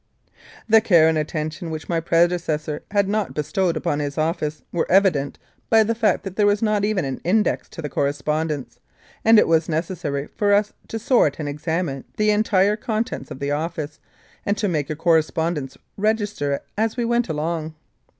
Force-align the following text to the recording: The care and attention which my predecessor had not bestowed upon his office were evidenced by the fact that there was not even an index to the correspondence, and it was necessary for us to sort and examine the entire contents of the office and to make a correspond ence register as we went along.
The 0.67 0.81
care 0.81 1.07
and 1.07 1.15
attention 1.15 1.69
which 1.69 1.87
my 1.87 1.99
predecessor 1.99 2.81
had 2.89 3.07
not 3.07 3.35
bestowed 3.35 3.77
upon 3.77 3.99
his 3.99 4.17
office 4.17 4.63
were 4.71 4.91
evidenced 4.91 5.37
by 5.69 5.83
the 5.83 5.93
fact 5.93 6.23
that 6.23 6.35
there 6.37 6.47
was 6.47 6.63
not 6.63 6.83
even 6.83 7.05
an 7.05 7.21
index 7.23 7.69
to 7.69 7.83
the 7.83 7.87
correspondence, 7.87 8.79
and 9.23 9.37
it 9.37 9.47
was 9.47 9.69
necessary 9.69 10.25
for 10.35 10.55
us 10.55 10.73
to 10.87 10.97
sort 10.97 11.37
and 11.37 11.47
examine 11.47 12.03
the 12.17 12.31
entire 12.31 12.75
contents 12.75 13.29
of 13.29 13.37
the 13.37 13.51
office 13.51 13.99
and 14.43 14.57
to 14.57 14.67
make 14.67 14.89
a 14.89 14.95
correspond 14.95 15.59
ence 15.59 15.77
register 15.97 16.61
as 16.75 16.97
we 16.97 17.05
went 17.05 17.29
along. 17.29 17.75